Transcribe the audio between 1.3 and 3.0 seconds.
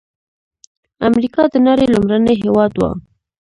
د نړۍ لومړنی هېواد و.